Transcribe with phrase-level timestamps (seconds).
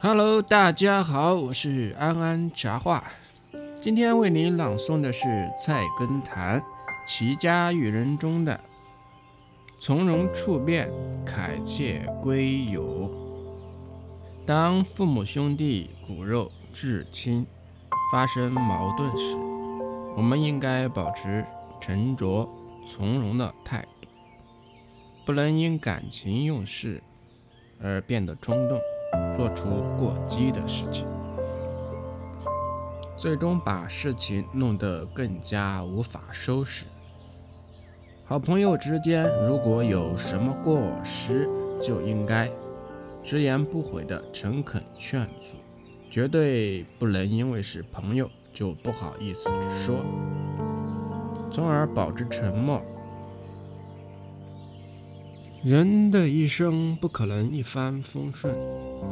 [0.00, 3.04] Hello，大家好，我是安安茶话。
[3.76, 6.60] 今天为您朗诵的是菜根谭
[7.06, 8.58] 《齐家育人》中的
[9.78, 10.90] “从容处变，
[11.24, 13.10] 凯切归友”。
[14.46, 17.46] 当父母兄弟、骨肉至亲
[18.10, 19.36] 发生矛盾时，
[20.16, 21.44] 我们应该保持
[21.80, 22.48] 沉着
[22.86, 23.99] 从容的态度，
[25.30, 27.00] 不能因感情用事
[27.80, 28.80] 而变得冲动。
[29.32, 29.64] 做出
[29.96, 31.06] 过激的事情，
[33.16, 36.86] 最终把事情弄得更加无法收拾。
[38.24, 41.48] 好朋友之间如果有什么过失，
[41.80, 42.50] 就应该
[43.22, 45.54] 直言不讳的诚恳劝阻，
[46.10, 50.04] 绝对不能因为是朋友就不好意思说，
[51.52, 52.82] 从而保持沉默。
[55.62, 58.56] 人的一生不可能一帆风顺，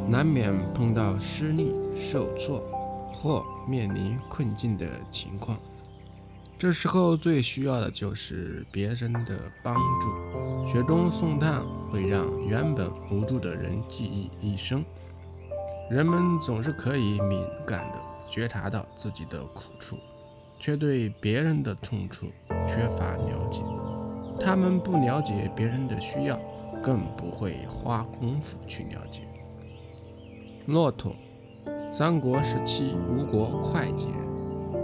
[0.09, 2.61] 难免碰到失利、受挫
[3.07, 5.59] 或面临困境的情况。
[6.57, 10.67] 这时候最需要的就是别人的帮助。
[10.67, 14.83] 雪中送炭会让原本无助的人记忆一生。
[15.91, 17.99] 人们总是可以敏感地
[18.31, 19.99] 觉察到自己的苦处，
[20.59, 22.29] 却对别人的痛处
[22.67, 23.61] 缺乏了解。
[24.41, 26.39] 他们不了解别人的需要，
[26.83, 29.23] 更不会花功夫去了解。
[30.67, 31.15] 骆驼，
[31.93, 34.79] 三国时期吴国会稽人，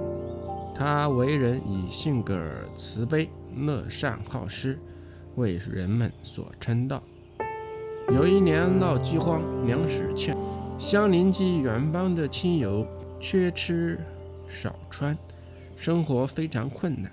[0.75, 2.37] 他为人以性格
[2.75, 4.79] 慈悲、乐善好施
[5.37, 7.03] 为人们所称道。
[8.09, 10.37] 有一年闹饥荒，粮食欠，
[10.79, 12.87] 相邻及远方的亲友
[13.21, 13.99] 缺吃
[14.49, 15.17] 少穿，
[15.77, 17.11] 生活非常困难。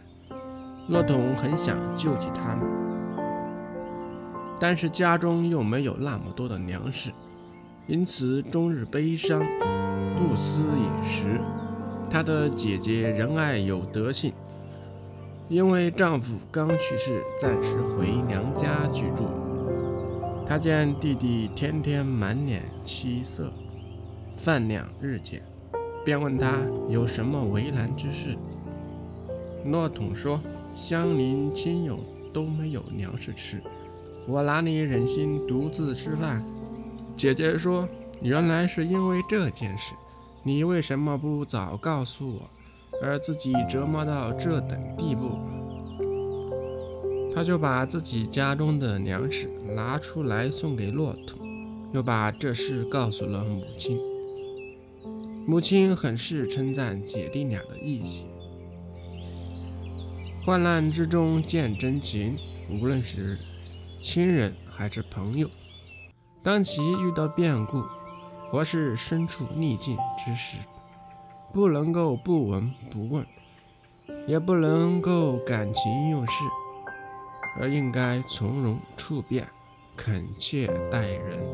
[0.87, 2.65] 骆童很想救济他们，
[4.59, 7.11] 但是家中又没有那么多的粮食，
[7.87, 9.41] 因此终日悲伤，
[10.17, 11.39] 不思饮食。
[12.09, 14.33] 她的姐姐仁爱有德性，
[15.47, 19.23] 因为丈夫刚去世，暂时回娘家居住。
[20.45, 23.53] 她见弟弟天天满脸凄色，
[24.35, 25.41] 饭量日减，
[26.03, 26.57] 便问他
[26.89, 28.35] 有什么为难之事。
[29.63, 30.41] 骆统说。
[30.73, 31.99] 乡邻亲友
[32.33, 33.61] 都没有粮食吃，
[34.27, 36.43] 我哪里忍心独自吃饭？
[37.15, 37.87] 姐姐说
[38.23, 39.93] ：“原来是因为这件事，
[40.43, 42.49] 你为什么不早告诉我，
[43.03, 45.37] 而自己折磨到这等地步？”
[47.35, 51.39] 他就把自己家中的粮食拿出来送给骆驼，
[51.93, 53.99] 又把这事告诉了母亲。
[55.45, 58.25] 母亲很是称赞姐弟俩的义气。
[60.43, 62.35] 患难之中见真情，
[62.67, 63.37] 无论是
[64.01, 65.47] 亲人还是朋友，
[66.41, 67.83] 当其遇到变故
[68.47, 70.57] 或是身处逆境之时，
[71.53, 73.23] 不能够不闻不问，
[74.25, 76.33] 也不能够感情用事，
[77.59, 79.47] 而应该从容处变，
[79.95, 81.45] 恳切待人，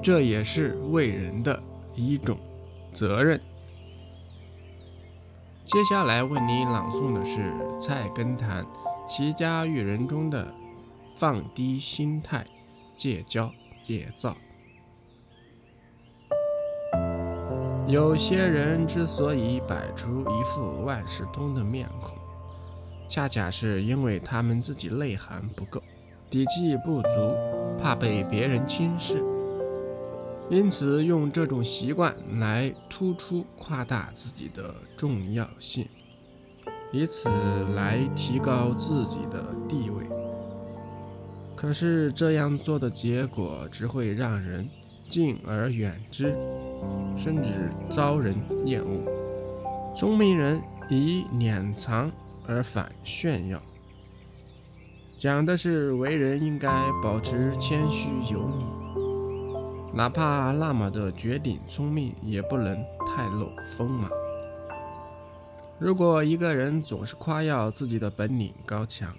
[0.00, 1.60] 这也是为人的
[1.96, 2.38] 一种
[2.92, 3.40] 责任。
[5.66, 7.50] 接下来为你朗诵的是
[7.80, 8.62] 《菜根谭·
[9.04, 10.54] 齐家育人》中的
[11.18, 12.46] “放低心态，
[12.96, 13.50] 戒骄
[13.82, 14.36] 戒躁”。
[17.88, 22.16] 有些人之所以摆出一副万事通的面孔，
[23.08, 25.82] 恰恰是因为他们自己内涵不够，
[26.30, 27.08] 底气不足，
[27.76, 29.20] 怕被别人轻视。
[30.48, 35.88] 因此，用这种习惯来突出、夸大自己的重要性，
[36.92, 37.28] 以此
[37.74, 40.06] 来提高自己的地位。
[41.56, 44.68] 可是，这样做的结果只会让人
[45.08, 46.36] 敬而远之，
[47.16, 49.02] 甚至遭人厌恶。
[49.96, 52.12] 聪明人以敛藏
[52.46, 53.60] 而反炫耀，
[55.18, 56.70] 讲的是为人应该
[57.02, 58.85] 保持谦虚有礼。
[59.96, 62.76] 哪怕那么的绝顶聪明，也不能
[63.06, 63.48] 太露
[63.78, 64.10] 锋芒。
[65.78, 69.16] 如果一个人总是夸耀自己的本领高强，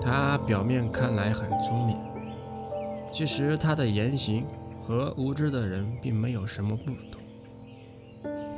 [0.00, 1.96] 他表面看来很聪明，
[3.12, 4.44] 其实他的言行
[4.84, 7.22] 和无知的人并没有什么不同。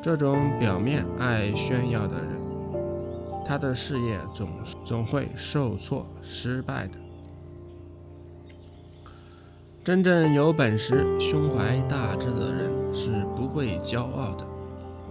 [0.02, 2.40] 这种表面爱炫耀的人，
[3.44, 4.48] 他的事业总
[4.82, 7.03] 总会受挫失败的。
[9.84, 14.46] 真正有本事、胸怀大志的人是不会骄傲的，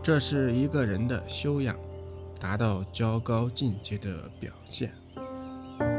[0.02, 1.76] 这是一个人的修养，
[2.42, 4.10] 达到较高境界的
[4.40, 4.90] 表现。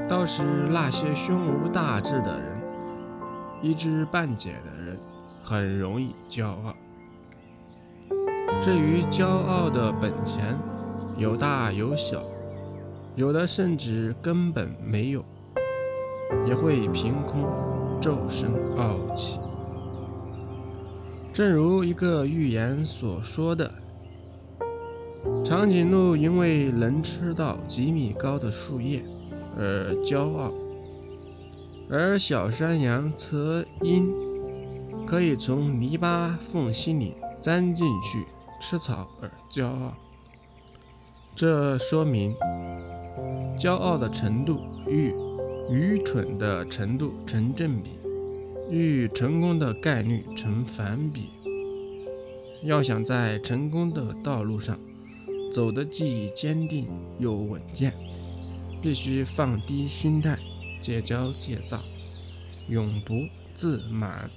[0.08, 2.60] 倒是那些胸无大志的人、
[3.62, 4.98] 一知半解的人，
[5.44, 6.74] 很容易骄傲。
[8.60, 10.58] 至于骄傲的本钱，
[11.16, 12.24] 有大有小，
[13.14, 15.24] 有的甚至根本没有，
[16.44, 17.44] 也会凭空
[18.00, 19.40] 骤生傲气。
[21.32, 23.70] 正如一个寓言所说的。
[25.42, 29.02] 长颈鹿因为能吃到几米高的树叶
[29.56, 30.52] 而骄傲，
[31.88, 34.12] 而小山羊则因
[35.06, 38.24] 可以从泥巴缝隙里钻进去
[38.60, 39.94] 吃草而骄傲。
[41.34, 42.34] 这说明，
[43.56, 45.14] 骄傲的程度与
[45.70, 47.90] 愚蠢的程度成正比，
[48.70, 51.30] 与成功的概率成反比。
[52.62, 54.78] 要想在成功的道路上，
[55.52, 56.86] 走得既坚定
[57.18, 57.92] 又稳健，
[58.82, 60.38] 必须放低心态，
[60.80, 61.80] 戒骄戒躁，
[62.68, 63.14] 永不
[63.54, 64.30] 自满。